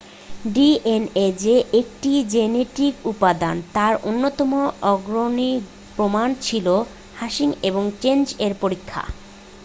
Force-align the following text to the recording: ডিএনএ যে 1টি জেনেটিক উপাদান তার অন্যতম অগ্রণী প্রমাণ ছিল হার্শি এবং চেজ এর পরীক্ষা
ডিএনএ 0.53 1.27
যে 1.43 1.55
1টি 1.81 2.13
জেনেটিক 2.33 2.93
উপাদান 3.05 3.55
তার 3.73 3.93
অন্যতম 4.03 4.51
অগ্রণী 4.91 5.51
প্রমাণ 5.95 6.27
ছিল 6.41 6.67
হার্শি 7.15 7.45
এবং 7.69 7.83
চেজ 8.01 8.27
এর 8.45 8.53
পরীক্ষা 8.61 9.01